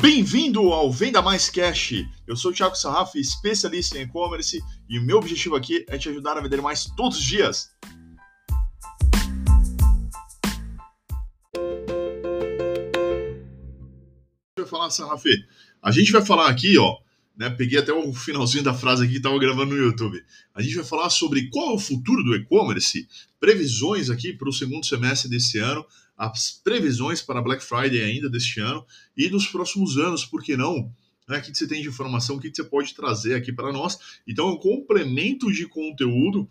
Bem-vindo 0.00 0.60
ao 0.72 0.92
Venda 0.92 1.20
Mais 1.20 1.50
Cash. 1.50 2.04
Eu 2.24 2.36
sou 2.36 2.52
o 2.52 2.54
Thiago 2.54 2.76
Sarraf, 2.76 3.16
especialista 3.16 3.98
em 3.98 4.02
e-commerce, 4.02 4.62
e 4.88 4.96
o 4.96 5.02
meu 5.02 5.18
objetivo 5.18 5.56
aqui 5.56 5.84
é 5.88 5.98
te 5.98 6.08
ajudar 6.08 6.38
a 6.38 6.40
vender 6.40 6.62
mais 6.62 6.84
todos 6.96 7.18
os 7.18 7.24
dias. 7.24 7.72
Vai 14.56 14.66
falar, 14.68 14.90
Sarraf. 14.90 15.24
A 15.82 15.90
gente 15.90 16.12
vai 16.12 16.24
falar 16.24 16.48
aqui, 16.48 16.78
ó, 16.78 16.96
né? 17.36 17.50
Peguei 17.50 17.80
até 17.80 17.92
o 17.92 18.14
finalzinho 18.14 18.62
da 18.62 18.74
frase 18.74 19.02
aqui 19.02 19.14
que 19.14 19.18
estava 19.18 19.36
gravando 19.40 19.74
no 19.74 19.82
YouTube. 19.82 20.24
A 20.54 20.62
gente 20.62 20.76
vai 20.76 20.84
falar 20.84 21.10
sobre 21.10 21.50
qual 21.50 21.70
é 21.70 21.74
o 21.74 21.78
futuro 21.78 22.22
do 22.22 22.36
e-commerce, 22.36 23.08
previsões 23.40 24.10
aqui 24.10 24.32
para 24.32 24.48
o 24.48 24.52
segundo 24.52 24.86
semestre 24.86 25.28
desse 25.28 25.58
ano, 25.58 25.84
as 26.18 26.50
previsões 26.50 27.22
para 27.22 27.40
Black 27.40 27.62
Friday 27.62 28.02
ainda 28.02 28.28
deste 28.28 28.60
ano 28.60 28.84
e 29.16 29.28
dos 29.28 29.46
próximos 29.46 29.96
anos, 29.96 30.24
por 30.24 30.42
que 30.42 30.56
não? 30.56 30.92
Né, 31.28 31.38
o 31.38 31.42
que 31.42 31.54
você 31.54 31.68
tem 31.68 31.80
de 31.80 31.88
informação, 31.88 32.36
o 32.36 32.40
que 32.40 32.50
você 32.52 32.64
pode 32.64 32.94
trazer 32.94 33.34
aqui 33.34 33.52
para 33.52 33.70
nós. 33.70 33.98
Então, 34.26 34.48
é 34.48 34.52
um 34.52 34.56
complemento 34.56 35.52
de 35.52 35.68
conteúdo, 35.68 36.48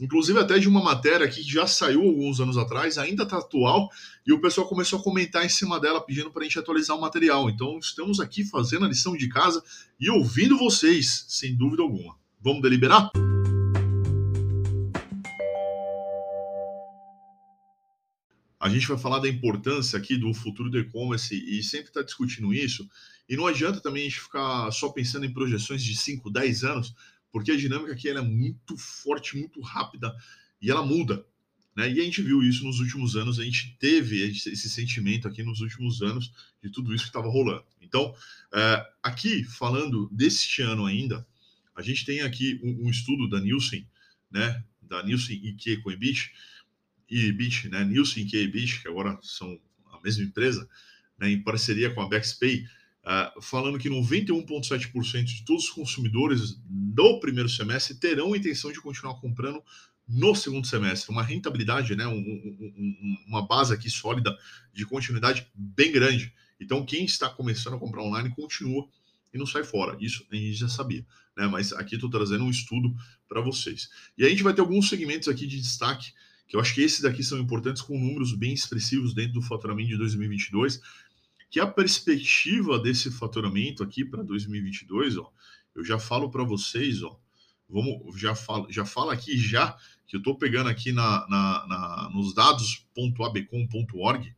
inclusive 0.00 0.38
até 0.38 0.58
de 0.58 0.68
uma 0.68 0.82
matéria 0.82 1.28
que 1.28 1.42
já 1.42 1.66
saiu 1.66 2.02
alguns 2.02 2.40
anos 2.40 2.56
atrás, 2.56 2.96
ainda 2.96 3.24
está 3.24 3.38
atual, 3.38 3.90
e 4.26 4.32
o 4.32 4.40
pessoal 4.40 4.68
começou 4.68 5.00
a 5.00 5.02
comentar 5.02 5.44
em 5.44 5.48
cima 5.48 5.78
dela 5.80 6.00
pedindo 6.00 6.30
para 6.30 6.42
a 6.42 6.44
gente 6.44 6.58
atualizar 6.58 6.96
o 6.96 7.00
material. 7.00 7.50
Então, 7.50 7.78
estamos 7.78 8.20
aqui 8.20 8.44
fazendo 8.44 8.86
a 8.86 8.88
lição 8.88 9.16
de 9.16 9.28
casa 9.28 9.62
e 10.00 10.08
ouvindo 10.08 10.56
vocês, 10.56 11.26
sem 11.28 11.54
dúvida 11.54 11.82
alguma. 11.82 12.16
Vamos 12.40 12.62
deliberar? 12.62 13.10
A 18.64 18.68
gente 18.70 18.88
vai 18.88 18.96
falar 18.96 19.18
da 19.18 19.28
importância 19.28 19.98
aqui 19.98 20.16
do 20.16 20.32
futuro 20.32 20.70
do 20.70 20.78
e-commerce 20.78 21.34
e 21.34 21.62
sempre 21.62 21.88
está 21.88 22.00
discutindo 22.00 22.54
isso. 22.54 22.88
E 23.28 23.36
não 23.36 23.46
adianta 23.46 23.78
também 23.78 24.06
a 24.06 24.08
gente 24.08 24.22
ficar 24.22 24.70
só 24.70 24.88
pensando 24.88 25.26
em 25.26 25.32
projeções 25.34 25.84
de 25.84 25.94
5, 25.94 26.30
10 26.30 26.64
anos, 26.64 26.94
porque 27.30 27.50
a 27.50 27.56
dinâmica 27.58 27.92
aqui 27.92 28.08
é 28.08 28.18
muito 28.22 28.74
forte, 28.78 29.36
muito 29.36 29.60
rápida 29.60 30.16
e 30.62 30.70
ela 30.70 30.82
muda. 30.82 31.26
Né? 31.76 31.92
E 31.92 32.00
a 32.00 32.04
gente 32.04 32.22
viu 32.22 32.42
isso 32.42 32.64
nos 32.64 32.80
últimos 32.80 33.16
anos, 33.16 33.38
a 33.38 33.44
gente 33.44 33.76
teve 33.78 34.22
esse 34.22 34.70
sentimento 34.70 35.28
aqui 35.28 35.42
nos 35.42 35.60
últimos 35.60 36.00
anos 36.00 36.32
de 36.62 36.70
tudo 36.70 36.94
isso 36.94 37.04
que 37.04 37.10
estava 37.10 37.28
rolando. 37.28 37.66
Então, 37.82 38.14
é, 38.54 38.86
aqui 39.02 39.44
falando 39.44 40.08
deste 40.10 40.62
ano 40.62 40.86
ainda, 40.86 41.26
a 41.76 41.82
gente 41.82 42.06
tem 42.06 42.22
aqui 42.22 42.58
um, 42.64 42.86
um 42.86 42.90
estudo 42.90 43.28
da 43.28 43.38
Nielsen, 43.42 43.86
né, 44.30 44.64
da 44.80 45.02
Nielsen 45.02 45.36
IQ 45.48 45.82
Coinbit, 45.82 46.32
e 47.14 47.30
Bit, 47.30 47.68
né, 47.68 47.84
Nielsen 47.84 48.28
e 48.32 48.46
Bit, 48.48 48.82
que 48.82 48.88
agora 48.88 49.16
são 49.22 49.56
a 49.92 50.00
mesma 50.02 50.24
empresa, 50.24 50.68
né, 51.16 51.30
em 51.30 51.40
parceria 51.40 51.94
com 51.94 52.00
a 52.00 52.08
Bexpay, 52.08 52.64
uh, 53.04 53.40
falando 53.40 53.78
que 53.78 53.88
91,7% 53.88 55.22
de 55.22 55.44
todos 55.44 55.64
os 55.64 55.70
consumidores 55.70 56.58
do 56.66 57.20
primeiro 57.20 57.48
semestre 57.48 57.94
terão 57.94 58.34
intenção 58.34 58.72
de 58.72 58.80
continuar 58.80 59.14
comprando 59.20 59.62
no 60.08 60.34
segundo 60.34 60.66
semestre. 60.66 61.12
Uma 61.12 61.22
rentabilidade, 61.22 61.94
né, 61.94 62.04
um, 62.04 62.18
um, 62.18 63.16
uma 63.28 63.46
base 63.46 63.72
aqui 63.72 63.88
sólida 63.88 64.36
de 64.72 64.84
continuidade 64.84 65.46
bem 65.54 65.92
grande. 65.92 66.34
Então, 66.60 66.84
quem 66.84 67.04
está 67.04 67.30
começando 67.30 67.74
a 67.74 67.78
comprar 67.78 68.02
online 68.02 68.34
continua 68.34 68.88
e 69.32 69.38
não 69.38 69.46
sai 69.46 69.62
fora. 69.62 69.96
Isso 70.00 70.26
a 70.32 70.34
gente 70.34 70.54
já 70.54 70.68
sabia, 70.68 71.06
né? 71.36 71.46
Mas 71.46 71.72
aqui 71.72 71.94
estou 71.94 72.10
trazendo 72.10 72.44
um 72.44 72.50
estudo 72.50 72.94
para 73.28 73.40
vocês. 73.40 73.88
E 74.16 74.24
a 74.24 74.28
gente 74.28 74.42
vai 74.42 74.54
ter 74.54 74.60
alguns 74.60 74.88
segmentos 74.88 75.28
aqui 75.28 75.46
de 75.46 75.60
destaque 75.60 76.12
que 76.46 76.56
eu 76.56 76.60
acho 76.60 76.74
que 76.74 76.82
esses 76.82 77.00
daqui 77.00 77.22
são 77.22 77.38
importantes 77.38 77.82
com 77.82 77.98
números 77.98 78.34
bem 78.34 78.52
expressivos 78.52 79.14
dentro 79.14 79.34
do 79.34 79.42
faturamento 79.42 79.90
de 79.90 79.96
2022, 79.96 80.80
que 81.50 81.60
a 81.60 81.66
perspectiva 81.66 82.78
desse 82.78 83.10
faturamento 83.10 83.82
aqui 83.82 84.04
para 84.04 84.22
2022, 84.22 85.16
ó, 85.16 85.32
eu 85.74 85.84
já 85.84 85.98
falo 85.98 86.30
para 86.30 86.44
vocês, 86.44 87.02
ó, 87.02 87.18
vamos, 87.68 88.20
já 88.20 88.34
falo, 88.34 88.70
já 88.70 88.84
falo 88.84 89.10
aqui 89.10 89.36
já 89.36 89.76
que 90.06 90.16
eu 90.16 90.18
estou 90.18 90.36
pegando 90.36 90.68
aqui 90.68 90.92
na, 90.92 91.26
na, 91.28 91.66
na 91.66 92.10
nos 92.12 92.34
dados.abcom.org, 92.34 94.34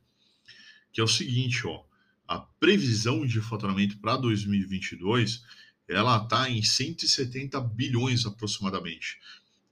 que 0.92 1.00
é 1.00 1.04
o 1.04 1.08
seguinte, 1.08 1.66
ó, 1.66 1.84
a 2.26 2.38
previsão 2.38 3.26
de 3.26 3.41
faturamento 3.41 3.98
para 3.98 4.16
2022 4.16 5.44
ela 5.88 6.22
está 6.22 6.50
em 6.50 6.62
170 6.62 7.60
bilhões 7.60 8.26
aproximadamente 8.26 9.20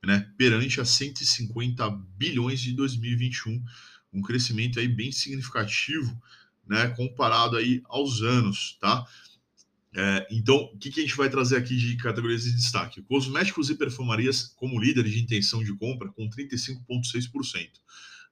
né, 0.05 0.31
perante 0.37 0.81
a 0.81 0.85
150 0.85 1.89
bilhões 2.17 2.61
de 2.61 2.73
2021, 2.73 3.63
um 4.13 4.23
crescimento 4.23 4.79
aí 4.79 4.89
bem 4.89 5.11
significativo, 5.11 6.21
né, 6.67 6.89
comparado 6.97 7.57
aí 7.57 7.83
aos 7.87 8.23
anos, 8.23 8.79
tá? 8.81 9.05
É, 9.97 10.27
então, 10.29 10.57
o 10.57 10.79
que, 10.79 10.91
que, 10.91 11.01
a 11.01 11.03
gente 11.05 11.17
vai 11.17 11.31
trazer 11.31 11.57
aqui 11.57 11.77
de 11.77 11.97
categorias 11.97 12.43
de 12.43 12.53
destaque? 12.53 13.01
Cosméticos 13.03 13.71
e 13.71 13.77
perfumarias 13.77 14.53
como 14.57 14.81
líder 14.81 15.05
de 15.05 15.23
intenção 15.23 15.63
de 15.63 15.73
compra 15.77 16.11
com 16.11 16.29
35,6%. 16.29 17.71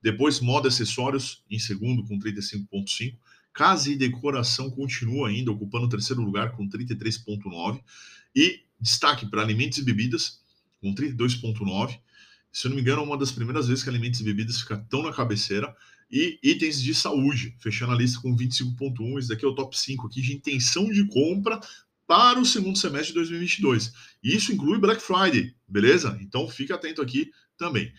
Depois, 0.02 0.40
moda 0.40 0.66
e 0.66 0.70
acessórios 0.70 1.44
em 1.48 1.60
segundo 1.60 2.04
com 2.04 2.18
35,5%. 2.18 3.16
Casa 3.52 3.92
e 3.92 3.96
decoração 3.96 4.70
continua 4.70 5.28
ainda 5.28 5.52
ocupando 5.52 5.86
o 5.86 5.88
terceiro 5.88 6.22
lugar 6.22 6.52
com 6.52 6.68
33,9%. 6.68 7.80
E 8.34 8.62
destaque 8.80 9.26
para 9.26 9.42
alimentos 9.42 9.78
e 9.78 9.84
bebidas 9.84 10.41
com 10.82 10.92
32,9. 10.94 11.98
Se 12.52 12.66
eu 12.66 12.70
não 12.70 12.76
me 12.76 12.82
engano, 12.82 13.00
é 13.00 13.04
uma 13.04 13.16
das 13.16 13.32
primeiras 13.32 13.68
vezes 13.68 13.82
que 13.82 13.88
alimentos 13.88 14.20
e 14.20 14.24
bebidas 14.24 14.60
fica 14.60 14.76
tão 14.90 15.02
na 15.02 15.12
cabeceira. 15.12 15.74
E 16.10 16.38
itens 16.42 16.82
de 16.82 16.94
saúde, 16.94 17.56
fechando 17.58 17.92
a 17.92 17.96
lista 17.96 18.20
com 18.20 18.36
25,1. 18.36 19.18
Esse 19.18 19.28
daqui 19.28 19.46
é 19.46 19.48
o 19.48 19.54
top 19.54 19.78
5 19.78 20.06
aqui 20.06 20.20
de 20.20 20.34
intenção 20.34 20.90
de 20.90 21.06
compra 21.06 21.58
para 22.06 22.38
o 22.38 22.44
segundo 22.44 22.76
semestre 22.76 23.08
de 23.08 23.14
2022. 23.14 23.92
E 24.22 24.36
isso 24.36 24.52
inclui 24.52 24.78
Black 24.78 25.00
Friday, 25.00 25.54
beleza? 25.66 26.18
Então 26.20 26.46
fica 26.46 26.74
atento 26.74 27.00
aqui 27.00 27.30
também. 27.56 27.90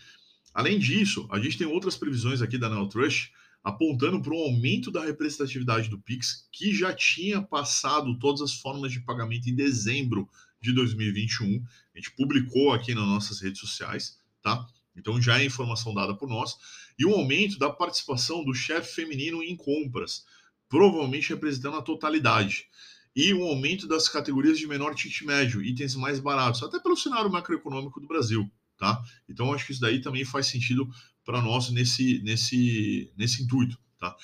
Além 0.52 0.78
disso, 0.78 1.26
a 1.32 1.40
gente 1.40 1.58
tem 1.58 1.66
outras 1.66 1.96
previsões 1.96 2.40
aqui 2.40 2.56
da 2.56 2.70
Neltrush 2.70 3.32
apontando 3.64 4.20
para 4.20 4.34
um 4.34 4.38
aumento 4.38 4.90
da 4.90 5.02
representatividade 5.02 5.88
do 5.88 5.98
Pix, 5.98 6.46
que 6.52 6.72
já 6.72 6.92
tinha 6.92 7.40
passado 7.40 8.16
todas 8.18 8.42
as 8.42 8.52
formas 8.52 8.92
de 8.92 9.00
pagamento 9.00 9.48
em 9.48 9.54
dezembro 9.54 10.28
de 10.60 10.70
2021. 10.72 11.64
A 11.94 11.98
gente 11.98 12.10
publicou 12.12 12.72
aqui 12.72 12.94
nas 12.94 13.06
nossas 13.06 13.40
redes 13.40 13.60
sociais, 13.60 14.18
tá? 14.42 14.66
Então 14.96 15.20
já 15.20 15.40
é 15.40 15.44
informação 15.44 15.94
dada 15.94 16.14
por 16.14 16.28
nós. 16.28 16.56
E 16.98 17.06
um 17.06 17.14
aumento 17.14 17.58
da 17.58 17.70
participação 17.70 18.44
do 18.44 18.54
chefe 18.54 18.94
feminino 18.94 19.42
em 19.42 19.56
compras, 19.56 20.24
provavelmente 20.68 21.30
representando 21.30 21.76
a 21.76 21.82
totalidade. 21.82 22.66
E 23.14 23.32
um 23.32 23.44
aumento 23.44 23.86
das 23.86 24.08
categorias 24.08 24.58
de 24.58 24.66
menor 24.66 24.94
ticket 24.94 25.22
médio, 25.22 25.62
itens 25.62 25.94
mais 25.94 26.18
baratos, 26.18 26.62
até 26.62 26.80
pelo 26.80 26.96
cenário 26.96 27.30
macroeconômico 27.30 28.00
do 28.00 28.08
Brasil, 28.08 28.50
tá? 28.76 29.00
Então 29.28 29.52
acho 29.52 29.66
que 29.66 29.72
isso 29.72 29.80
daí 29.80 30.00
também 30.00 30.24
faz 30.24 30.46
sentido 30.46 30.88
para 31.24 31.40
nós 31.40 31.70
nesse, 31.70 32.20
nesse, 32.22 33.12
nesse 33.16 33.42
intuito, 33.42 33.78
tá? 33.98 34.16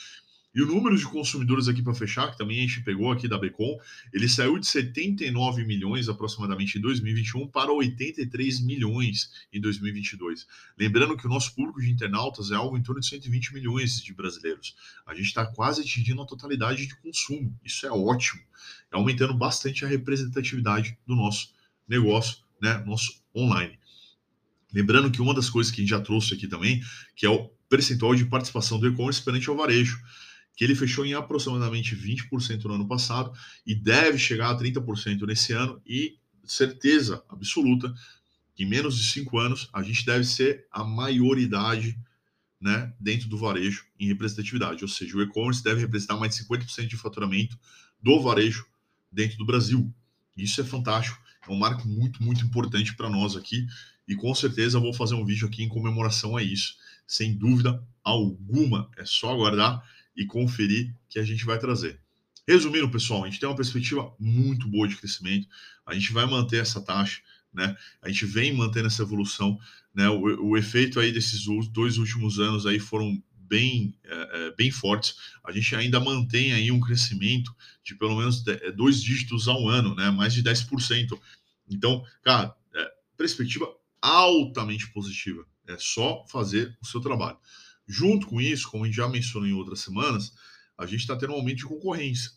E 0.52 0.60
o 0.60 0.66
número 0.66 0.96
de 0.96 1.04
consumidores 1.04 1.68
aqui 1.68 1.80
para 1.80 1.94
fechar, 1.94 2.30
que 2.32 2.36
também 2.36 2.58
a 2.58 2.62
gente 2.62 2.82
pegou 2.82 3.12
aqui 3.12 3.28
da 3.28 3.38
Becom, 3.38 3.78
ele 4.12 4.28
saiu 4.28 4.58
de 4.58 4.66
79 4.66 5.64
milhões 5.64 6.08
aproximadamente 6.08 6.76
em 6.76 6.80
2021 6.80 7.46
para 7.46 7.72
83 7.72 8.60
milhões 8.60 9.30
em 9.52 9.60
2022. 9.60 10.48
Lembrando 10.76 11.16
que 11.16 11.26
o 11.26 11.30
nosso 11.30 11.54
público 11.54 11.80
de 11.80 11.88
internautas 11.88 12.50
é 12.50 12.56
algo 12.56 12.76
em 12.76 12.82
torno 12.82 13.00
de 13.00 13.06
120 13.06 13.54
milhões 13.54 14.02
de 14.02 14.12
brasileiros. 14.12 14.74
A 15.06 15.14
gente 15.14 15.26
está 15.26 15.46
quase 15.46 15.82
atingindo 15.82 16.20
a 16.20 16.26
totalidade 16.26 16.84
de 16.84 16.96
consumo. 16.96 17.56
Isso 17.64 17.86
é 17.86 17.90
ótimo. 17.92 18.42
É 18.92 18.96
aumentando 18.96 19.34
bastante 19.34 19.84
a 19.84 19.88
representatividade 19.88 20.98
do 21.06 21.14
nosso 21.14 21.52
negócio, 21.88 22.38
né, 22.60 22.82
nosso 22.84 23.22
online. 23.34 23.78
Lembrando 24.72 25.12
que 25.12 25.22
uma 25.22 25.34
das 25.34 25.48
coisas 25.48 25.72
que 25.72 25.80
a 25.80 25.84
gente 25.84 25.90
já 25.90 26.00
trouxe 26.00 26.34
aqui 26.34 26.48
também, 26.48 26.82
que 27.14 27.24
é 27.24 27.30
o 27.30 27.48
percentual 27.68 28.16
de 28.16 28.24
participação 28.24 28.80
do 28.80 28.88
e-commerce 28.88 29.22
perante 29.22 29.48
ao 29.48 29.56
varejo 29.56 30.00
que 30.60 30.64
ele 30.64 30.74
fechou 30.74 31.06
em 31.06 31.14
aproximadamente 31.14 31.96
20% 31.96 32.64
no 32.64 32.74
ano 32.74 32.86
passado 32.86 33.32
e 33.66 33.74
deve 33.74 34.18
chegar 34.18 34.50
a 34.50 34.58
30% 34.58 35.26
nesse 35.26 35.54
ano 35.54 35.80
e 35.86 36.18
certeza 36.44 37.24
absoluta 37.30 37.90
que 38.54 38.64
em 38.64 38.66
menos 38.66 38.98
de 38.98 39.04
cinco 39.04 39.38
anos 39.38 39.70
a 39.72 39.82
gente 39.82 40.04
deve 40.04 40.22
ser 40.22 40.66
a 40.70 40.84
maioridade 40.84 41.98
né, 42.60 42.92
dentro 43.00 43.26
do 43.26 43.38
varejo 43.38 43.86
em 43.98 44.06
representatividade, 44.08 44.84
ou 44.84 44.88
seja, 44.88 45.16
o 45.16 45.22
e-commerce 45.22 45.64
deve 45.64 45.80
representar 45.80 46.18
mais 46.18 46.36
de 46.36 46.44
50% 46.44 46.88
de 46.88 46.96
faturamento 46.98 47.58
do 48.02 48.20
varejo 48.20 48.66
dentro 49.10 49.38
do 49.38 49.46
Brasil. 49.46 49.90
Isso 50.36 50.60
é 50.60 50.64
fantástico, 50.64 51.18
é 51.48 51.50
um 51.50 51.56
marco 51.56 51.88
muito, 51.88 52.22
muito 52.22 52.44
importante 52.44 52.94
para 52.94 53.08
nós 53.08 53.34
aqui 53.34 53.66
e 54.06 54.14
com 54.14 54.34
certeza 54.34 54.78
vou 54.78 54.92
fazer 54.92 55.14
um 55.14 55.24
vídeo 55.24 55.48
aqui 55.48 55.62
em 55.62 55.70
comemoração 55.70 56.36
a 56.36 56.42
isso, 56.42 56.74
sem 57.06 57.34
dúvida 57.34 57.82
alguma, 58.04 58.90
é 58.98 59.06
só 59.06 59.32
aguardar 59.32 59.82
e 60.20 60.26
conferir 60.26 60.94
que 61.08 61.18
a 61.18 61.24
gente 61.24 61.46
vai 61.46 61.58
trazer. 61.58 61.98
Resumindo, 62.46 62.90
pessoal, 62.90 63.24
a 63.24 63.26
gente 63.26 63.40
tem 63.40 63.48
uma 63.48 63.56
perspectiva 63.56 64.14
muito 64.20 64.68
boa 64.68 64.86
de 64.86 64.96
crescimento, 64.96 65.48
a 65.86 65.94
gente 65.94 66.12
vai 66.12 66.26
manter 66.26 66.60
essa 66.60 66.78
taxa, 66.78 67.22
né? 67.50 67.74
A 68.02 68.08
gente 68.08 68.26
vem 68.26 68.52
mantendo 68.52 68.86
essa 68.86 69.02
evolução, 69.02 69.58
né? 69.94 70.10
O, 70.10 70.50
o 70.50 70.58
efeito 70.58 71.00
aí 71.00 71.10
desses 71.10 71.46
dois 71.72 71.96
últimos 71.96 72.38
anos 72.38 72.66
aí 72.66 72.78
foram 72.78 73.22
bem, 73.34 73.98
é, 74.04 74.48
é 74.48 74.54
bem 74.54 74.70
fortes. 74.70 75.16
A 75.42 75.52
gente 75.52 75.74
ainda 75.74 75.98
mantém 75.98 76.52
aí 76.52 76.70
um 76.70 76.80
crescimento 76.80 77.56
de 77.82 77.94
pelo 77.94 78.16
menos 78.16 78.46
é, 78.46 78.70
dois 78.70 79.02
dígitos 79.02 79.48
ao 79.48 79.66
ano, 79.68 79.94
né? 79.94 80.10
Mais 80.10 80.34
de 80.34 80.42
10%. 80.42 81.18
Então, 81.66 82.04
cara, 82.22 82.54
é, 82.74 82.92
perspectiva 83.16 83.66
altamente 84.02 84.92
positiva. 84.92 85.46
É 85.66 85.78
só 85.78 86.26
fazer 86.28 86.76
o 86.82 86.86
seu 86.86 87.00
trabalho. 87.00 87.38
Junto 87.90 88.28
com 88.28 88.40
isso, 88.40 88.70
como 88.70 88.84
a 88.84 88.86
gente 88.86 88.96
já 88.96 89.08
mencionou 89.08 89.48
em 89.48 89.52
outras 89.52 89.80
semanas, 89.80 90.32
a 90.78 90.86
gente 90.86 91.00
está 91.00 91.16
tendo 91.16 91.32
um 91.32 91.36
aumento 91.36 91.56
de 91.56 91.66
concorrência. 91.66 92.30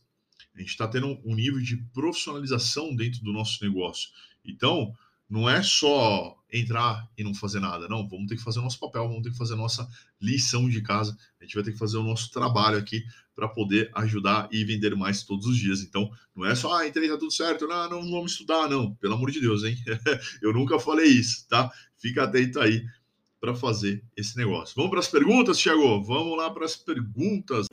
A 0.55 0.59
gente 0.59 0.69
está 0.69 0.88
tendo 0.88 1.21
um 1.23 1.35
nível 1.35 1.61
de 1.61 1.77
profissionalização 1.94 2.95
dentro 2.95 3.23
do 3.23 3.31
nosso 3.31 3.63
negócio. 3.63 4.09
Então, 4.44 4.91
não 5.29 5.47
é 5.47 5.61
só 5.61 6.35
entrar 6.51 7.07
e 7.15 7.23
não 7.23 7.35
fazer 7.35 7.59
nada, 7.59 7.88
não. 7.88 8.07
Vamos 8.07 8.25
ter 8.27 8.35
que 8.35 8.41
fazer 8.41 8.59
o 8.59 8.63
nosso 8.63 8.79
papel, 8.79 9.07
vamos 9.07 9.21
ter 9.21 9.29
que 9.29 9.38
fazer 9.38 9.53
a 9.53 9.57
nossa 9.57 9.88
lição 10.19 10.67
de 10.67 10.81
casa. 10.81 11.15
A 11.39 11.44
gente 11.44 11.53
vai 11.53 11.63
ter 11.63 11.73
que 11.73 11.77
fazer 11.77 11.97
o 11.97 12.03
nosso 12.03 12.31
trabalho 12.31 12.79
aqui 12.79 13.03
para 13.35 13.47
poder 13.47 13.91
ajudar 13.94 14.50
e 14.51 14.65
vender 14.65 14.95
mais 14.95 15.21
todos 15.21 15.45
os 15.45 15.55
dias. 15.55 15.81
Então, 15.81 16.09
não 16.35 16.45
é 16.45 16.55
só, 16.55 16.73
ah, 16.79 16.88
entrei, 16.88 17.07
tá 17.09 17.17
tudo 17.17 17.31
certo, 17.31 17.67
não, 17.67 17.89
não 17.89 18.11
vamos 18.11 18.31
estudar, 18.31 18.67
não. 18.67 18.95
Pelo 18.95 19.13
amor 19.13 19.29
de 19.29 19.39
Deus, 19.39 19.63
hein? 19.63 19.77
Eu 20.41 20.51
nunca 20.51 20.79
falei 20.79 21.07
isso, 21.07 21.47
tá? 21.47 21.71
Fica 21.95 22.23
atento 22.23 22.59
aí 22.59 22.83
para 23.44 23.54
fazer 23.54 24.01
esse 24.16 24.38
negócio. 24.38 24.74
Vamos 24.74 24.90
para 24.90 25.01
as 25.01 25.10
perguntas, 25.10 25.57
Thiago? 25.57 26.01
Vamos 26.01 26.38
lá 26.38 26.50
para 26.50 26.63
as 26.63 26.78
perguntas. 26.78 27.68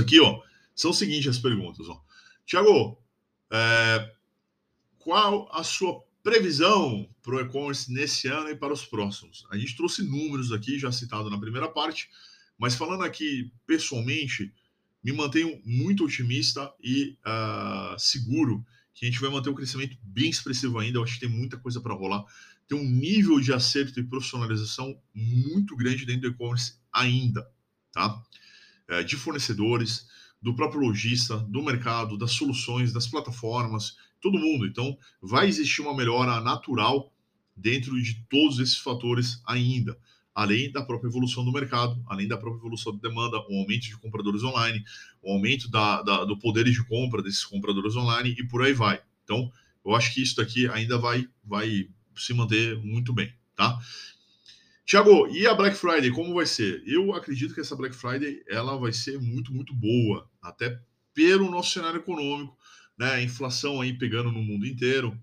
Aqui, 0.00 0.18
ó 0.18 0.42
são 0.74 0.90
o 0.90 0.94
seguinte 0.94 1.28
as 1.28 1.38
perguntas. 1.38 1.88
Ó. 1.88 2.02
Tiago, 2.44 2.98
é, 3.52 4.12
qual 4.98 5.48
a 5.52 5.62
sua 5.62 6.02
previsão 6.22 7.08
para 7.22 7.36
o 7.36 7.40
e-commerce 7.40 7.92
nesse 7.92 8.26
ano 8.26 8.50
e 8.50 8.56
para 8.56 8.72
os 8.72 8.84
próximos? 8.84 9.46
A 9.50 9.56
gente 9.56 9.76
trouxe 9.76 10.02
números 10.02 10.50
aqui, 10.52 10.78
já 10.78 10.90
citado 10.90 11.30
na 11.30 11.38
primeira 11.38 11.68
parte, 11.68 12.10
mas 12.58 12.74
falando 12.74 13.04
aqui 13.04 13.52
pessoalmente, 13.64 14.52
me 15.02 15.12
mantenho 15.12 15.60
muito 15.64 16.04
otimista 16.04 16.72
e 16.82 17.16
uh, 17.24 17.98
seguro 17.98 18.64
que 18.94 19.06
a 19.06 19.08
gente 19.08 19.20
vai 19.20 19.30
manter 19.30 19.50
um 19.50 19.54
crescimento 19.54 19.96
bem 20.02 20.30
expressivo 20.30 20.78
ainda. 20.78 20.98
Eu 20.98 21.02
acho 21.02 21.14
que 21.14 21.20
tem 21.20 21.28
muita 21.28 21.56
coisa 21.58 21.80
para 21.80 21.94
rolar. 21.94 22.24
Tem 22.68 22.78
um 22.78 22.88
nível 22.88 23.40
de 23.40 23.52
acerto 23.52 23.98
e 23.98 24.04
profissionalização 24.04 25.00
muito 25.14 25.76
grande 25.76 26.06
dentro 26.06 26.22
do 26.22 26.34
e-commerce 26.34 26.78
ainda, 26.92 27.46
tá? 27.92 28.22
É, 28.88 29.02
de 29.02 29.16
fornecedores, 29.16 30.06
do 30.40 30.54
próprio 30.54 30.80
lojista, 30.80 31.38
do 31.38 31.62
mercado, 31.62 32.18
das 32.18 32.32
soluções, 32.32 32.92
das 32.92 33.06
plataformas, 33.06 33.96
todo 34.20 34.38
mundo. 34.38 34.66
Então, 34.66 34.96
vai 35.20 35.48
existir 35.48 35.82
uma 35.82 35.96
melhora 35.96 36.40
natural 36.40 37.12
dentro 37.56 38.00
de 38.02 38.24
todos 38.28 38.58
esses 38.58 38.78
fatores 38.78 39.40
ainda, 39.46 39.98
além 40.34 40.70
da 40.70 40.82
própria 40.82 41.08
evolução 41.08 41.44
do 41.44 41.52
mercado, 41.52 42.02
além 42.06 42.26
da 42.26 42.36
própria 42.36 42.60
evolução 42.60 42.96
da 42.96 43.08
demanda, 43.08 43.38
o 43.48 43.58
aumento 43.58 43.82
de 43.82 43.96
compradores 43.98 44.42
online, 44.42 44.82
o 45.22 45.32
aumento 45.32 45.70
da, 45.70 46.02
da, 46.02 46.24
do 46.24 46.38
poder 46.38 46.64
de 46.64 46.84
compra 46.84 47.22
desses 47.22 47.44
compradores 47.44 47.96
online 47.96 48.34
e 48.38 48.46
por 48.46 48.62
aí 48.62 48.72
vai. 48.72 49.00
Então, 49.24 49.50
eu 49.84 49.94
acho 49.94 50.12
que 50.14 50.22
isso 50.22 50.36
daqui 50.36 50.68
ainda 50.68 50.98
vai, 50.98 51.28
vai 51.44 51.88
se 52.16 52.32
manter 52.32 52.78
muito 52.78 53.12
bem, 53.12 53.32
tá? 53.54 53.78
Tiago, 54.84 55.28
e 55.28 55.46
a 55.46 55.54
Black 55.54 55.76
Friday, 55.76 56.10
como 56.10 56.34
vai 56.34 56.44
ser? 56.44 56.82
Eu 56.86 57.14
acredito 57.14 57.54
que 57.54 57.60
essa 57.60 57.76
Black 57.76 57.94
Friday 57.94 58.42
ela 58.48 58.76
vai 58.76 58.92
ser 58.92 59.20
muito, 59.20 59.52
muito 59.52 59.74
boa, 59.74 60.28
até 60.42 60.78
pelo 61.14 61.50
nosso 61.50 61.70
cenário 61.70 62.00
econômico, 62.00 62.56
né? 62.98 63.12
A 63.12 63.22
inflação 63.22 63.80
aí 63.80 63.96
pegando 63.96 64.30
no 64.30 64.42
mundo 64.42 64.66
inteiro, 64.66 65.16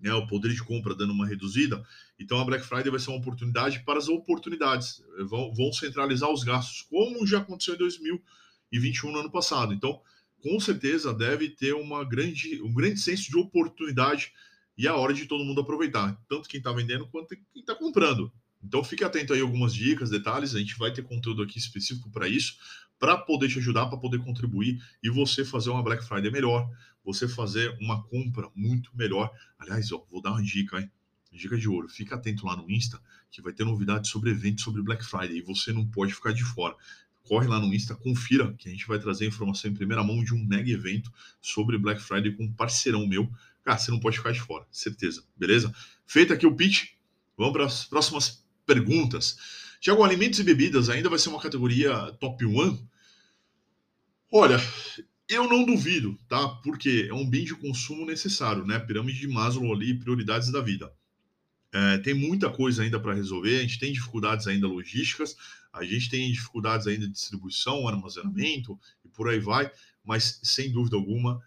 né? 0.00 0.12
O 0.14 0.26
poder 0.26 0.52
de 0.52 0.62
compra 0.62 0.94
dando 0.94 1.12
uma 1.12 1.26
reduzida. 1.26 1.82
Então 2.18 2.40
a 2.40 2.44
Black 2.44 2.64
Friday 2.64 2.90
vai 2.90 2.98
ser 2.98 3.10
uma 3.10 3.18
oportunidade 3.18 3.80
para 3.84 3.98
as 3.98 4.08
oportunidades. 4.08 5.02
Vão, 5.26 5.54
vão 5.54 5.72
centralizar 5.72 6.30
os 6.30 6.42
gastos, 6.42 6.82
como 6.82 7.26
já 7.26 7.38
aconteceu 7.38 7.74
em 7.74 7.78
2021 7.78 9.12
no 9.12 9.18
ano 9.20 9.30
passado. 9.30 9.72
Então, 9.72 10.00
com 10.42 10.58
certeza 10.60 11.12
deve 11.12 11.50
ter 11.50 11.74
uma 11.74 12.04
grande, 12.04 12.60
um 12.62 12.72
grande 12.72 13.00
senso 13.00 13.30
de 13.30 13.36
oportunidade 13.36 14.32
e 14.76 14.86
a 14.86 14.94
hora 14.94 15.12
de 15.12 15.26
todo 15.26 15.44
mundo 15.44 15.60
aproveitar, 15.60 16.16
tanto 16.28 16.48
quem 16.48 16.58
está 16.58 16.72
vendendo 16.72 17.06
quanto 17.08 17.28
quem 17.28 17.44
está 17.56 17.74
comprando. 17.74 18.32
Então 18.62 18.82
fique 18.82 19.04
atento 19.04 19.32
aí 19.32 19.40
algumas 19.40 19.74
dicas, 19.74 20.10
detalhes, 20.10 20.54
a 20.54 20.58
gente 20.58 20.76
vai 20.78 20.92
ter 20.92 21.02
conteúdo 21.02 21.42
aqui 21.42 21.58
específico 21.58 22.10
para 22.10 22.28
isso, 22.28 22.56
para 22.98 23.16
poder 23.16 23.48
te 23.48 23.58
ajudar, 23.58 23.86
para 23.86 23.98
poder 23.98 24.18
contribuir 24.18 24.80
e 25.02 25.10
você 25.10 25.44
fazer 25.44 25.70
uma 25.70 25.82
Black 25.82 26.04
Friday 26.04 26.30
melhor, 26.30 26.68
você 27.04 27.28
fazer 27.28 27.76
uma 27.80 28.02
compra 28.04 28.48
muito 28.54 28.90
melhor. 28.96 29.30
Aliás, 29.58 29.90
ó, 29.92 30.04
vou 30.10 30.20
dar 30.20 30.32
uma 30.32 30.42
dica, 30.42 30.80
hein? 30.80 30.90
Dica 31.38 31.56
de 31.56 31.68
ouro, 31.68 31.88
fica 31.88 32.16
atento 32.16 32.44
lá 32.44 32.56
no 32.56 32.70
Insta, 32.70 33.00
que 33.30 33.40
vai 33.40 33.52
ter 33.52 33.64
novidades 33.64 34.10
sobre 34.10 34.30
eventos 34.30 34.64
sobre 34.64 34.82
Black 34.82 35.04
Friday 35.04 35.38
e 35.38 35.42
você 35.42 35.72
não 35.72 35.86
pode 35.86 36.12
ficar 36.12 36.32
de 36.32 36.44
fora. 36.44 36.74
Corre 37.22 37.46
lá 37.46 37.60
no 37.60 37.72
Insta, 37.72 37.94
confira 37.94 38.52
que 38.54 38.68
a 38.68 38.72
gente 38.72 38.86
vai 38.86 38.98
trazer 38.98 39.26
informação 39.26 39.70
em 39.70 39.74
primeira 39.74 40.02
mão 40.02 40.22
de 40.24 40.34
um 40.34 40.44
mega 40.44 40.70
evento 40.70 41.12
sobre 41.40 41.78
Black 41.78 42.02
Friday 42.02 42.32
com 42.32 42.44
um 42.44 42.52
parceirão 42.52 43.06
meu. 43.06 43.30
Cara, 43.64 43.78
você 43.78 43.90
não 43.90 44.00
pode 44.00 44.16
ficar 44.16 44.32
de 44.32 44.40
fora, 44.40 44.66
certeza, 44.70 45.22
beleza? 45.36 45.72
Feito 46.06 46.32
aqui 46.32 46.46
o 46.46 46.54
pitch, 46.54 46.88
vamos 47.36 47.52
para 47.52 47.66
as 47.66 47.84
próximas 47.84 48.44
perguntas. 48.66 49.36
Tiago, 49.80 50.02
alimentos 50.02 50.40
e 50.40 50.42
bebidas 50.42 50.88
ainda 50.88 51.08
vai 51.08 51.18
ser 51.18 51.28
uma 51.28 51.40
categoria 51.40 52.12
top 52.18 52.44
one? 52.44 52.84
Olha, 54.32 54.58
eu 55.28 55.46
não 55.46 55.64
duvido, 55.64 56.18
tá? 56.28 56.48
Porque 56.48 57.06
é 57.08 57.14
um 57.14 57.28
bem 57.28 57.44
de 57.44 57.54
consumo 57.54 58.06
necessário, 58.06 58.64
né? 58.66 58.78
Pirâmide 58.78 59.20
de 59.20 59.28
Maslow 59.28 59.72
ali, 59.72 59.94
prioridades 59.94 60.50
da 60.50 60.60
vida. 60.60 60.92
É, 61.72 61.98
tem 61.98 62.14
muita 62.14 62.50
coisa 62.50 62.82
ainda 62.82 62.98
para 62.98 63.14
resolver, 63.14 63.58
a 63.58 63.62
gente 63.62 63.78
tem 63.78 63.92
dificuldades 63.92 64.46
ainda 64.46 64.66
logísticas, 64.66 65.36
a 65.72 65.84
gente 65.84 66.08
tem 66.08 66.32
dificuldades 66.32 66.86
ainda 66.86 67.06
de 67.06 67.12
distribuição, 67.12 67.86
armazenamento 67.86 68.78
e 69.04 69.08
por 69.08 69.28
aí 69.28 69.38
vai, 69.38 69.70
mas 70.02 70.40
sem 70.42 70.72
dúvida 70.72 70.96
alguma, 70.96 71.42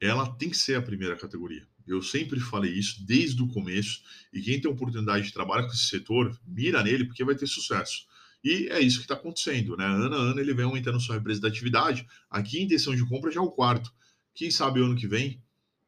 ela 0.00 0.26
tem 0.36 0.48
que 0.48 0.56
ser 0.56 0.76
a 0.76 0.82
primeira 0.82 1.14
categoria. 1.16 1.66
Eu 1.86 2.02
sempre 2.02 2.40
falei 2.40 2.72
isso 2.72 3.04
desde 3.04 3.42
o 3.42 3.48
começo. 3.48 4.02
E 4.32 4.40
quem 4.40 4.60
tem 4.60 4.70
oportunidade 4.70 5.26
de 5.26 5.32
trabalhar 5.32 5.66
com 5.66 5.72
esse 5.72 5.86
setor, 5.86 6.38
mira 6.46 6.82
nele 6.82 7.04
porque 7.04 7.24
vai 7.24 7.34
ter 7.34 7.46
sucesso. 7.46 8.06
E 8.42 8.68
é 8.70 8.80
isso 8.80 8.98
que 8.98 9.04
está 9.04 9.14
acontecendo, 9.14 9.76
né? 9.76 9.84
Ano 9.84 10.14
a 10.14 10.18
ano 10.18 10.40
ele 10.40 10.54
vem 10.54 10.64
aumentando 10.64 11.00
sua 11.00 11.16
representatividade. 11.16 12.06
Aqui 12.30 12.58
a 12.58 12.62
intenção 12.62 12.94
de 12.94 13.06
compra 13.06 13.30
já 13.30 13.40
é 13.40 13.42
o 13.42 13.50
quarto. 13.50 13.92
Quem 14.34 14.50
sabe 14.50 14.80
ano 14.80 14.96
que 14.96 15.06
vem 15.06 15.42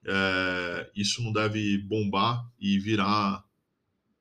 é, 0.04 0.90
isso 0.94 1.22
não 1.22 1.32
deve 1.32 1.78
bombar 1.78 2.44
e 2.58 2.78
virar, 2.78 3.44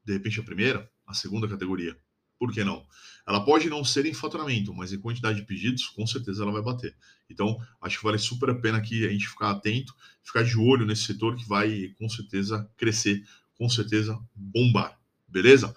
de 0.03 0.13
repente, 0.13 0.39
a 0.39 0.43
primeira, 0.43 0.89
a 1.05 1.13
segunda 1.13 1.47
categoria. 1.47 1.95
Por 2.39 2.51
que 2.51 2.63
não? 2.63 2.83
Ela 3.27 3.45
pode 3.45 3.69
não 3.69 3.85
ser 3.85 4.05
em 4.07 4.13
faturamento, 4.13 4.73
mas 4.73 4.91
em 4.91 4.99
quantidade 4.99 5.39
de 5.39 5.45
pedidos, 5.45 5.85
com 5.85 6.07
certeza 6.07 6.41
ela 6.41 6.51
vai 6.51 6.61
bater. 6.61 6.95
Então, 7.29 7.55
acho 7.79 7.99
que 7.99 8.03
vale 8.03 8.17
super 8.17 8.49
a 8.49 8.55
pena 8.55 8.79
aqui 8.79 9.05
a 9.05 9.11
gente 9.11 9.27
ficar 9.27 9.51
atento, 9.51 9.93
ficar 10.23 10.43
de 10.43 10.57
olho 10.57 10.85
nesse 10.85 11.03
setor 11.03 11.35
que 11.35 11.47
vai 11.47 11.93
com 11.99 12.09
certeza 12.09 12.67
crescer, 12.75 13.23
com 13.53 13.69
certeza 13.69 14.19
bombar. 14.35 14.99
Beleza? 15.27 15.75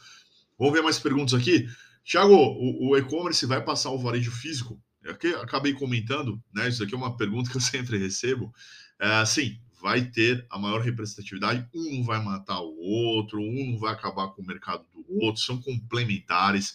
Vamos 0.58 0.72
ver 0.72 0.82
mais 0.82 0.98
perguntas 0.98 1.38
aqui. 1.38 1.68
Tiago, 2.02 2.34
o, 2.34 2.90
o 2.90 2.96
e-commerce 2.96 3.44
vai 3.44 3.62
passar 3.62 3.90
o 3.90 3.98
varejo 3.98 4.30
físico? 4.30 4.82
Aqui, 5.06 5.28
acabei 5.34 5.74
comentando, 5.74 6.42
né? 6.54 6.68
Isso 6.68 6.82
aqui 6.82 6.94
é 6.94 6.96
uma 6.96 7.16
pergunta 7.16 7.50
que 7.50 7.56
eu 7.56 7.60
sempre 7.62 7.98
recebo. 7.98 8.52
É, 8.98 9.24
sim, 9.26 9.58
vai 9.84 10.02
ter 10.02 10.46
a 10.48 10.58
maior 10.58 10.80
representatividade, 10.80 11.68
um 11.74 12.02
vai 12.02 12.18
matar 12.24 12.58
o 12.58 12.74
outro, 12.74 13.38
um 13.38 13.72
não 13.72 13.78
vai 13.78 13.92
acabar 13.92 14.28
com 14.28 14.40
o 14.40 14.46
mercado 14.46 14.82
do 14.94 15.04
outro, 15.22 15.42
são 15.42 15.60
complementares, 15.60 16.74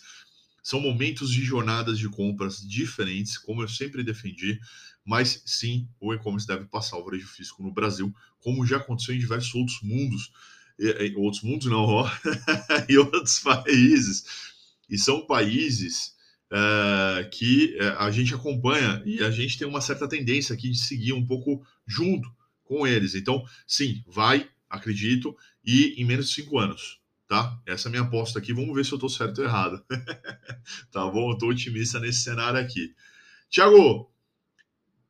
são 0.61 0.79
momentos 0.79 1.31
de 1.31 1.41
jornadas 1.41 1.97
de 1.97 2.07
compras 2.07 2.61
diferentes, 2.61 3.35
como 3.35 3.63
eu 3.63 3.67
sempre 3.67 4.03
defendi, 4.03 4.59
mas 5.03 5.41
sim, 5.43 5.89
o 5.99 6.13
e-commerce 6.13 6.45
deve 6.45 6.65
passar 6.65 6.97
o 6.97 7.03
varejo 7.03 7.25
físico 7.25 7.63
no 7.63 7.73
Brasil, 7.73 8.13
como 8.41 8.63
já 8.63 8.77
aconteceu 8.77 9.15
em 9.15 9.19
diversos 9.19 9.55
outros 9.55 9.81
mundos, 9.81 10.31
e, 10.77 11.15
outros 11.17 11.41
mundos 11.41 11.65
não, 11.65 11.79
ó, 11.79 12.11
em 12.87 12.97
outros 12.97 13.39
países, 13.39 14.23
e 14.87 14.99
são 14.99 15.25
países 15.25 16.13
é, 16.53 17.23
que 17.23 17.75
é, 17.79 17.87
a 17.97 18.11
gente 18.11 18.35
acompanha 18.35 19.01
e 19.03 19.23
a 19.23 19.31
gente 19.31 19.57
tem 19.57 19.67
uma 19.67 19.81
certa 19.81 20.07
tendência 20.07 20.53
aqui 20.53 20.69
de 20.69 20.77
seguir 20.77 21.13
um 21.13 21.25
pouco 21.25 21.65
junto 21.87 22.37
com 22.69 22.85
eles. 22.85 23.15
Então, 23.15 23.43
sim, 23.65 24.03
vai, 24.05 24.47
acredito, 24.69 25.35
e 25.65 25.99
em 25.99 26.05
menos 26.05 26.29
de 26.29 26.35
cinco 26.35 26.59
anos, 26.59 27.01
tá? 27.27 27.59
Essa 27.65 27.88
é 27.88 27.89
a 27.89 27.91
minha 27.91 28.03
aposta 28.03 28.38
aqui. 28.38 28.53
Vamos 28.53 28.75
ver 28.75 28.85
se 28.85 28.91
eu 28.91 28.97
estou 28.97 29.09
certo 29.09 29.39
ou 29.39 29.45
errado. 29.45 29.83
tá 30.91 31.03
bom? 31.07 31.31
Eu 31.31 31.33
estou 31.33 31.49
otimista 31.49 31.99
nesse 31.99 32.21
cenário 32.21 32.59
aqui. 32.59 32.93
Tiago, 33.49 34.13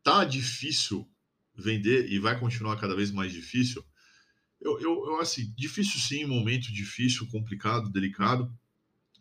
tá 0.02 0.24
difícil 0.24 1.06
vender 1.54 2.10
e 2.10 2.18
vai 2.18 2.40
continuar 2.40 2.78
cada 2.78 2.96
vez 2.96 3.12
mais 3.12 3.34
difícil? 3.34 3.84
Eu, 4.62 4.80
eu, 4.80 5.06
eu, 5.08 5.20
assim, 5.20 5.54
difícil 5.58 6.00
sim, 6.00 6.26
momento 6.26 6.72
difícil, 6.72 7.28
complicado, 7.28 7.92
delicado, 7.92 8.58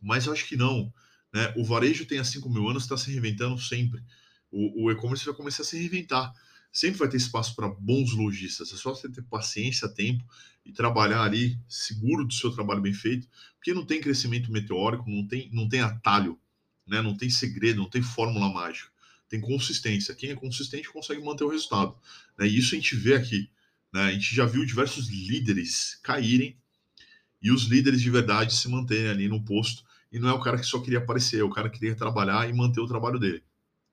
mas 0.00 0.28
acho 0.28 0.47
que 0.47 0.57
não. 0.57 0.92
Né? 1.35 1.52
O 1.57 1.64
varejo 1.64 2.07
tem 2.07 2.21
há 2.21 2.25
5 2.25 2.49
mil 2.49 2.68
anos, 2.68 2.85
está 2.85 2.97
se 2.97 3.11
reinventando 3.11 3.59
sempre. 3.61 4.00
O, 4.49 4.85
o 4.85 4.90
e-commerce 4.92 5.25
vai 5.25 5.35
começar 5.35 5.62
a 5.62 5.66
se 5.66 5.76
reinventar 5.76 6.33
sempre 6.73 6.99
vai 6.99 7.09
ter 7.09 7.17
espaço 7.17 7.55
para 7.55 7.69
bons 7.69 8.13
lojistas. 8.13 8.73
É 8.73 8.77
só 8.77 8.95
você 8.95 9.09
ter 9.09 9.23
paciência, 9.23 9.89
tempo 9.89 10.25
e 10.65 10.73
trabalhar 10.73 11.23
ali 11.23 11.59
seguro 11.69 12.25
do 12.25 12.33
seu 12.33 12.51
trabalho 12.51 12.83
bem 12.83 12.93
feito, 12.93 13.27
porque 13.57 13.73
não 13.73 13.85
tem 13.85 14.01
crescimento 14.01 14.53
meteórico, 14.53 15.09
não 15.09 15.27
tem, 15.27 15.49
não 15.53 15.69
tem 15.69 15.81
atalho, 15.81 16.39
né? 16.87 17.01
não 17.01 17.17
tem 17.17 17.31
segredo, 17.31 17.81
não 17.81 17.89
tem 17.89 18.03
fórmula 18.03 18.53
mágica, 18.53 18.91
tem 19.29 19.41
consistência. 19.41 20.15
Quem 20.15 20.31
é 20.31 20.35
consistente 20.35 20.91
consegue 20.91 21.23
manter 21.23 21.45
o 21.45 21.49
resultado. 21.49 21.97
Né? 22.39 22.47
E 22.47 22.59
isso 22.59 22.75
a 22.75 22.79
gente 22.79 22.97
vê 22.97 23.15
aqui. 23.15 23.51
Né? 23.93 24.03
A 24.03 24.13
gente 24.13 24.35
já 24.35 24.45
viu 24.45 24.65
diversos 24.65 25.09
líderes 25.09 25.99
caírem 26.03 26.57
e 27.41 27.51
os 27.51 27.65
líderes 27.65 28.01
de 28.01 28.11
verdade 28.11 28.55
se 28.55 28.69
manterem 28.69 29.09
ali 29.09 29.29
no 29.29 29.45
posto. 29.45 29.85
E 30.11 30.19
não 30.19 30.29
é 30.29 30.33
o 30.33 30.41
cara 30.41 30.59
que 30.59 30.65
só 30.65 30.81
queria 30.81 30.99
aparecer, 30.99 31.41
é 31.41 31.45
o 31.45 31.51
cara 31.51 31.69
que 31.69 31.79
queria 31.79 31.95
trabalhar 31.95 32.49
e 32.49 32.53
manter 32.53 32.81
o 32.81 32.87
trabalho 32.87 33.19
dele. 33.19 33.43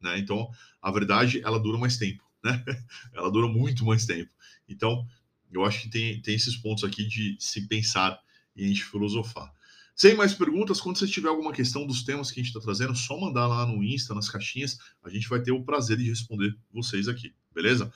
Né? 0.02 0.18
Então, 0.20 0.50
a 0.82 0.92
verdade, 0.92 1.42
ela 1.44 1.60
dura 1.60 1.78
mais 1.78 1.98
tempo. 1.98 2.25
Né? 2.46 2.64
ela 3.12 3.32
dura 3.32 3.48
muito 3.48 3.84
mais 3.84 4.06
tempo. 4.06 4.30
Então, 4.70 5.06
eu 5.52 5.66
acho 5.66 5.82
que 5.82 5.90
tem, 5.90 6.22
tem 6.22 6.36
esses 6.36 6.56
pontos 6.56 6.84
aqui 6.84 7.08
de 7.08 7.36
se 7.40 7.68
pensar 7.68 8.20
e 8.56 8.64
a 8.64 8.68
gente 8.68 8.84
filosofar. 8.84 9.52
Sem 9.96 10.14
mais 10.14 10.34
perguntas, 10.34 10.80
quando 10.80 11.00
você 11.00 11.08
tiver 11.08 11.30
alguma 11.30 11.54
questão 11.54 11.88
dos 11.88 12.04
temas 12.04 12.30
que 12.30 12.40
a 12.40 12.44
gente 12.44 12.52
está 12.54 12.60
trazendo, 12.60 12.94
só 12.94 13.20
mandar 13.20 13.48
lá 13.48 13.66
no 13.66 13.84
Insta, 13.84 14.14
nas 14.14 14.30
caixinhas. 14.30 14.78
A 15.04 15.10
gente 15.10 15.28
vai 15.28 15.42
ter 15.42 15.52
o 15.52 15.64
prazer 15.64 15.98
de 15.98 16.08
responder 16.08 16.54
vocês 16.72 17.08
aqui, 17.08 17.34
beleza? 17.54 17.92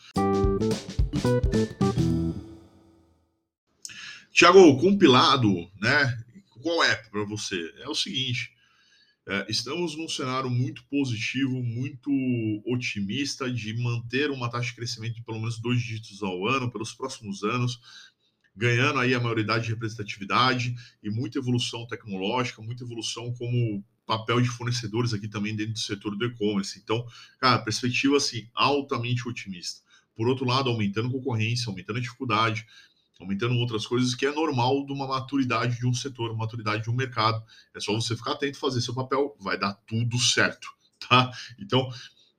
Tiago, 4.32 4.80
compilado, 4.80 5.70
né? 5.80 6.24
Qual 6.62 6.84
é 6.84 6.96
para 6.96 7.26
você? 7.26 7.74
É 7.80 7.90
o 7.90 7.96
seguinte: 7.96 8.54
estamos 9.48 9.96
num 9.96 10.08
cenário 10.08 10.50
muito 10.50 10.84
positivo, 10.86 11.62
muito 11.62 12.10
otimista 12.66 13.52
de 13.52 13.74
manter 13.78 14.32
uma 14.32 14.50
taxa 14.50 14.70
de 14.70 14.76
crescimento 14.76 15.16
de 15.16 15.24
pelo 15.24 15.40
menos 15.40 15.60
dois 15.60 15.82
dígitos 15.82 16.24
ao 16.24 16.48
ano 16.48 16.72
pelos 16.72 16.94
próximos 16.94 17.44
anos, 17.44 17.80
ganhando 18.56 19.00
aí 19.00 19.14
a 19.14 19.20
maioridade 19.20 19.66
de 19.66 19.74
representatividade 19.74 20.76
e 21.04 21.10
muita 21.10 21.38
evolução 21.38 21.86
tecnológica, 21.88 22.62
muita 22.62 22.84
evolução 22.84 23.34
como 23.34 23.84
papel 24.06 24.42
de 24.42 24.50
fornecedores 24.50 25.14
aqui 25.14 25.28
também 25.28 25.56
dentro 25.56 25.74
do 25.74 25.80
setor 25.80 26.16
do 26.18 26.26
e-commerce. 26.26 26.80
Então, 26.80 27.06
cara, 27.40 27.60
perspectiva 27.60 28.18
assim 28.18 28.50
altamente 28.56 29.28
otimista. 29.30 29.82
Por 30.16 30.28
outro 30.28 30.46
lado, 30.46 30.70
aumentando 30.70 31.12
concorrência, 31.12 31.70
aumentando 31.70 32.00
a 32.00 32.02
dificuldade, 32.02 32.66
aumentando 33.20 33.56
outras 33.56 33.86
coisas 33.86 34.16
que 34.16 34.26
é 34.26 34.32
normal 34.32 34.86
de 34.86 34.94
uma 34.94 35.06
maturidade 35.06 35.78
de 35.78 35.86
um 35.86 35.94
setor, 35.94 36.36
maturidade 36.36 36.84
de 36.84 36.90
um 36.90 36.96
mercado. 36.96 37.44
É 37.76 37.80
só 37.80 37.94
você 37.94 38.16
ficar 38.16 38.32
atento, 38.32 38.58
fazer 38.58 38.82
seu 38.82 38.94
papel, 38.94 39.36
vai 39.40 39.60
dar 39.60 39.74
tudo 39.86 40.18
certo, 40.18 40.70
tá? 41.08 41.30
Então, 41.60 41.90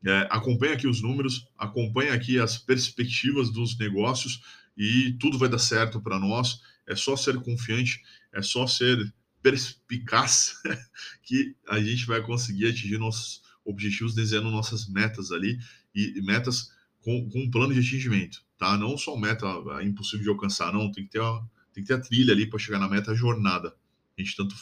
é, 0.05 0.27
acompanha 0.31 0.75
aqui 0.75 0.89
os 0.89 1.03
números, 1.03 1.47
acompanha 1.59 2.15
aqui 2.15 2.39
as 2.39 2.57
perspectivas 2.57 3.51
dos 3.51 3.77
negócios 3.79 4.41
e 4.77 5.13
tudo 5.21 5.39
vai 5.39 5.49
dar 5.49 5.59
certo 5.59 6.01
para 6.01 6.19
nós. 6.19 6.63
É 6.87 6.97
só 6.97 7.15
ser 7.15 7.39
confiante, 7.43 8.03
é 8.33 8.41
só 8.41 8.67
ser 8.67 9.13
perspicaz 9.43 10.55
que 11.23 11.55
a 11.69 11.79
gente 11.79 12.07
vai 12.07 12.23
conseguir 12.23 12.69
atingir 12.69 12.99
nossos 12.99 13.43
objetivos, 13.65 14.15
desenhando 14.15 14.51
nossas 14.51 14.89
metas 14.89 15.31
ali 15.31 15.59
e 15.95 16.21
metas 16.23 16.71
com, 17.01 17.29
com 17.29 17.41
um 17.41 17.51
plano 17.51 17.75
de 17.75 17.81
atingimento 17.81 18.45
tá? 18.61 18.77
Não 18.77 18.97
só 18.99 19.17
meta 19.17 19.47
é 19.81 19.85
impossível 19.85 20.23
de 20.23 20.29
alcançar, 20.29 20.71
não. 20.71 20.93
Tem 20.93 21.03
que 21.03 21.11
ter, 21.11 21.23
a, 21.23 21.41
tem 21.73 21.83
que 21.83 21.89
ter 21.89 21.95
a 21.95 22.01
trilha 22.01 22.35
ali 22.35 22.47
para 22.47 22.59
chegar 22.59 22.79
na 22.79 22.89
meta, 22.89 23.11
a 23.11 23.15
jornada. 23.15 23.75
A 24.17 24.23
gente 24.23 24.37
tanto. 24.37 24.55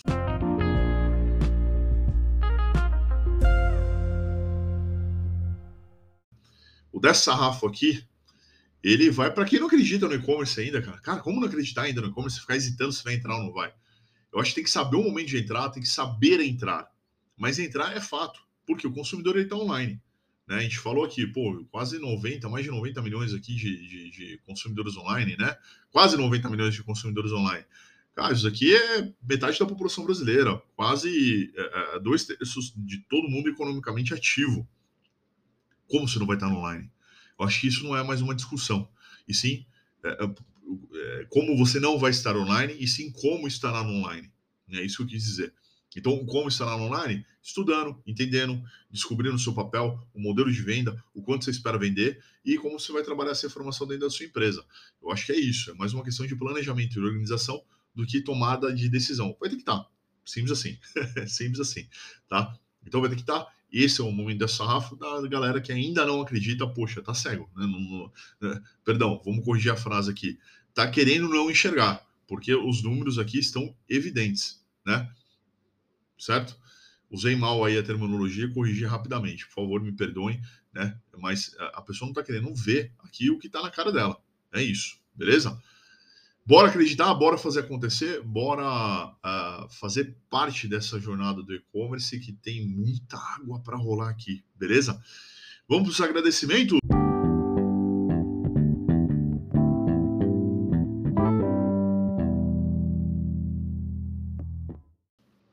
O 6.93 7.01
dessa 7.01 7.33
sarrafo 7.33 7.67
aqui, 7.67 8.05
ele 8.83 9.11
vai 9.11 9.33
para 9.33 9.45
quem 9.45 9.59
não 9.59 9.67
acredita 9.67 10.07
no 10.07 10.15
e-commerce 10.15 10.61
ainda, 10.61 10.81
cara. 10.81 10.99
Cara, 10.99 11.21
como 11.21 11.41
não 11.41 11.49
acreditar 11.49 11.83
ainda 11.83 12.01
no 12.01 12.09
e-commerce? 12.09 12.41
Ficar 12.41 12.57
hesitando 12.57 12.93
se 12.93 13.03
vai 13.03 13.15
entrar 13.15 13.37
ou 13.37 13.43
não 13.43 13.53
vai. 13.53 13.75
Eu 14.33 14.41
acho 14.41 14.51
que 14.51 14.57
tem 14.57 14.65
que 14.65 14.71
saber 14.71 14.97
o 14.97 15.03
momento 15.03 15.29
de 15.29 15.39
entrar, 15.39 15.71
tem 15.71 15.83
que 15.83 15.89
saber 15.89 16.41
entrar. 16.41 16.89
Mas 17.37 17.59
entrar 17.59 17.97
é 17.97 18.01
fato, 18.01 18.41
porque 18.65 18.87
o 18.87 18.93
consumidor 18.93 19.37
está 19.39 19.57
online. 19.57 20.01
Né? 20.49 20.57
A 20.57 20.61
gente 20.61 20.79
falou 20.79 21.05
aqui, 21.05 21.27
pô, 21.27 21.63
quase 21.71 21.99
90, 21.99 22.49
mais 22.49 22.65
de 22.65 22.71
90 22.71 23.03
milhões 23.03 23.35
aqui 23.35 23.55
de, 23.55 23.87
de, 23.87 24.11
de, 24.11 24.39
consumidores 24.47 24.97
online, 24.97 25.37
né? 25.37 25.55
Quase 25.91 26.17
90 26.17 26.49
milhões 26.49 26.75
de 26.75 26.83
consumidores 26.83 27.31
online. 27.33 27.65
Cara, 28.15 28.33
isso 28.33 28.49
aqui 28.49 28.75
é 28.75 29.13
metade 29.23 29.59
da 29.59 29.67
população 29.67 30.05
brasileira, 30.05 30.57
quase 30.75 31.53
é, 31.55 31.97
é, 31.97 32.01
dois 32.01 32.25
terços 32.25 32.73
de 32.75 32.99
todo 33.01 33.29
mundo 33.29 33.51
economicamente 33.51 34.15
ativo. 34.15 34.67
Como 35.87 36.09
você 36.09 36.19
não 36.19 36.27
vai 36.27 36.37
estar 36.37 36.49
online? 36.49 36.91
Eu 37.39 37.45
acho 37.45 37.61
que 37.61 37.69
isso 37.69 37.85
não 37.85 37.95
é 37.95 38.03
mais 38.03 38.23
uma 38.23 38.35
discussão. 38.35 38.89
E 39.29 39.35
sim, 39.35 39.67
é, 40.03 40.25
é, 40.25 41.21
é 41.21 41.27
como 41.29 41.59
você 41.59 41.79
não 41.79 41.99
vai 41.99 42.11
estar 42.11 42.35
online, 42.35 42.75
e 42.81 42.89
sim 42.89 43.13
como 43.13 43.47
estará 43.47 43.83
online. 43.83 44.33
É 44.71 44.83
isso 44.83 44.97
que 44.97 45.03
eu 45.03 45.07
quis 45.09 45.25
dizer. 45.25 45.53
Então, 45.97 46.25
como 46.27 46.49
estará 46.49 46.77
online? 46.77 47.25
Estudando, 47.43 48.01
entendendo, 48.07 48.63
descobrindo 48.91 49.37
o 49.37 49.39
seu 49.39 49.55
papel, 49.55 49.99
o 50.13 50.21
modelo 50.21 50.53
de 50.53 50.61
venda, 50.61 51.03
o 51.15 51.23
quanto 51.23 51.45
você 51.45 51.51
espera 51.51 51.79
vender 51.79 52.23
e 52.45 52.59
como 52.59 52.79
você 52.79 52.93
vai 52.93 53.03
trabalhar 53.03 53.31
essa 53.31 53.47
informação 53.47 53.87
dentro 53.87 54.07
da 54.07 54.11
sua 54.11 54.27
empresa. 54.27 54.65
Eu 55.03 55.11
acho 55.11 55.27
que 55.27 55.33
é 55.33 55.39
isso, 55.39 55.71
é 55.71 55.75
mais 55.75 55.95
uma 55.95 56.05
questão 56.05 56.27
de 56.27 56.37
planejamento 56.37 56.99
e 56.99 57.03
organização 57.03 57.63
do 57.95 58.07
que 58.07 58.21
tomada 58.21 58.73
de 58.73 58.89
decisão. 58.89 59.37
Vai 59.41 59.49
ter 59.49 59.57
que 59.57 59.63
estar. 59.63 59.87
Simples 60.25 60.53
assim. 60.53 60.79
Simples 61.27 61.61
assim, 61.61 61.89
tá? 62.29 62.55
Então 62.87 63.01
vai 63.01 63.09
ter 63.09 63.17
que 63.17 63.23
estar. 63.23 63.47
Esse 63.73 64.01
é 64.01 64.05
o 64.05 64.11
momento 64.11 64.39
dessa 64.39 64.59
sarrafo 64.59 64.97
da 64.97 65.21
galera 65.27 65.61
que 65.61 65.73
ainda 65.73 66.07
não 66.07 66.23
acredita, 66.23 66.67
poxa, 66.67 67.03
tá 67.03 67.13
cego. 67.13 67.51
Né? 67.57 67.67
Não, 67.67 67.81
não, 67.81 68.13
né? 68.41 68.63
Perdão, 68.85 69.21
vamos 69.25 69.45
corrigir 69.45 69.73
a 69.73 69.77
frase 69.77 70.11
aqui. 70.11 70.39
Tá 70.75 70.91
querendo 70.91 71.29
não 71.29 71.51
enxergar, 71.51 72.07
porque 72.27 72.55
os 72.55 72.83
números 72.83 73.19
aqui 73.19 73.39
estão 73.39 73.75
evidentes, 73.89 74.65
né? 74.87 75.11
Certo? 76.19 76.57
Usei 77.11 77.35
mal 77.35 77.65
aí 77.65 77.79
a 77.79 77.83
terminologia, 77.83 78.53
corrigi 78.53 78.85
rapidamente, 78.85 79.47
por 79.47 79.55
favor, 79.55 79.81
me 79.81 79.93
perdoem, 79.93 80.41
né? 80.75 80.99
Mas 81.17 81.55
a 81.73 81.81
pessoa 81.81 82.07
não 82.07 82.13
está 82.13 82.23
querendo 82.23 82.55
ver 82.55 82.93
aqui 82.99 83.31
o 83.31 83.39
que 83.39 83.47
está 83.47 83.63
na 83.63 83.71
cara 83.71 83.91
dela. 83.91 84.21
É 84.53 84.63
isso, 84.63 84.99
beleza? 85.15 85.59
Bora 86.45 86.69
acreditar, 86.69 87.13
bora 87.15 87.37
fazer 87.37 87.61
acontecer, 87.61 88.23
bora 88.23 89.07
uh, 89.07 89.69
fazer 89.69 90.17
parte 90.31 90.67
dessa 90.67 90.99
jornada 90.99 91.43
do 91.43 91.55
e-commerce 91.55 92.19
que 92.19 92.33
tem 92.33 92.67
muita 92.67 93.19
água 93.19 93.61
para 93.61 93.77
rolar 93.77 94.09
aqui, 94.09 94.43
beleza? 94.55 94.99
Vamos 95.69 95.85
para 95.85 95.93
os 95.93 96.01
agradecimentos? 96.01 96.79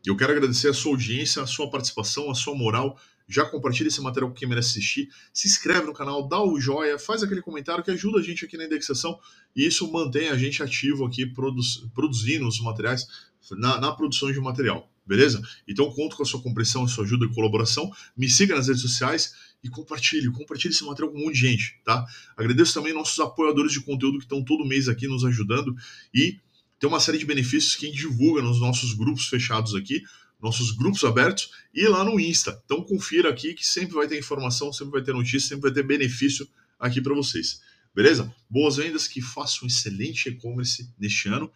Eu 0.05 0.15
quero 0.15 0.31
agradecer 0.31 0.69
a 0.69 0.74
sua 0.74 0.91
audiência, 0.91 1.41
a 1.41 1.47
sua 1.47 1.69
participação, 1.69 2.29
a 2.29 2.35
sua 2.35 2.55
moral. 2.55 3.00
Já 3.27 3.43
compartilha 3.43 3.88
esse 3.88 4.01
material 4.01 4.29
com 4.29 4.35
quem 4.35 4.47
merece 4.47 4.69
assistir. 4.69 5.09
Se 5.33 5.47
inscreve 5.47 5.88
no 5.88 5.93
canal, 5.93 6.27
dá 6.27 6.41
o 6.41 6.59
joia, 6.59 7.00
faz 7.00 7.24
aquele 7.24 7.41
comentário 7.41 7.83
que 7.83 7.89
ajuda 7.89 8.19
a 8.19 8.21
gente 8.21 8.45
aqui 8.45 8.55
na 8.55 8.65
indexação 8.65 9.19
e 9.55 9.65
isso 9.65 9.91
mantém 9.91 10.29
a 10.29 10.38
gente 10.38 10.62
ativo 10.62 11.05
aqui 11.05 11.25
produzindo 11.25 12.47
os 12.47 12.62
materiais 12.62 13.07
na, 13.51 13.79
na 13.79 13.91
produção 13.91 14.31
de 14.31 14.39
material. 14.39 14.91
Beleza? 15.07 15.41
Então 15.67 15.91
conto 15.91 16.15
com 16.15 16.24
a 16.24 16.25
sua 16.25 16.41
compreensão, 16.41 16.83
a 16.83 16.88
sua 16.88 17.03
ajuda 17.03 17.25
e 17.25 17.33
colaboração. 17.33 17.91
Me 18.17 18.29
siga 18.29 18.55
nas 18.55 18.67
redes 18.67 18.81
sociais 18.81 19.33
e 19.63 19.69
compartilhe, 19.69 20.31
compartilhe 20.31 20.74
esse 20.74 20.83
material 20.83 21.12
com 21.12 21.19
um 21.19 21.25
monte 21.25 21.35
de 21.35 21.41
gente, 21.41 21.79
tá? 21.83 22.05
Agradeço 22.38 22.74
também 22.74 22.93
nossos 22.93 23.19
apoiadores 23.19 23.71
de 23.71 23.81
conteúdo 23.81 24.17
que 24.17 24.25
estão 24.25 24.43
todo 24.43 24.67
mês 24.67 24.88
aqui 24.88 25.07
nos 25.07 25.24
ajudando 25.24 25.75
e 26.13 26.39
tem 26.79 26.89
uma 26.89 27.00
série 27.00 27.17
de 27.17 27.25
benefícios 27.25 27.75
que 27.75 27.86
a 27.86 27.89
gente 27.89 28.00
divulga 28.00 28.41
nos 28.41 28.60
nossos 28.60 28.94
grupos 28.94 29.27
fechados 29.27 29.74
aqui, 29.75 30.03
nossos 30.41 30.72
grupos 30.72 31.03
abertos 31.03 31.50
e 31.74 31.88
lá 31.88 32.03
no 32.03 32.20
Insta. 32.20 32.62
Então 32.65 32.84
confira 32.84 33.29
aqui 33.29 33.53
que 33.53 33.65
sempre 33.65 33.96
vai 33.96 34.08
ter 34.08 34.20
informação, 34.20 34.72
sempre 34.72 34.94
vai 34.94 35.01
ter 35.01 35.13
notícia, 35.13 35.50
sempre 35.50 35.63
vai 35.63 35.74
ter 35.74 35.84
benefício 35.84 36.48
aqui 36.79 37.01
para 37.01 37.15
vocês. 37.15 37.62
Beleza? 37.94 38.34
Boas 38.50 38.75
vendas, 38.75 39.08
que 39.08 39.22
façam 39.22 39.63
um 39.63 39.67
excelente 39.67 40.27
e-commerce 40.27 40.91
neste 41.00 41.29
ano 41.29 41.51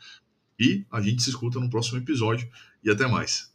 e 0.58 0.86
a 0.92 1.02
gente 1.02 1.22
se 1.22 1.30
escuta 1.30 1.60
no 1.60 1.70
próximo 1.70 1.98
episódio 1.98 2.50
e 2.84 2.90
até 2.90 3.08
mais. 3.08 3.49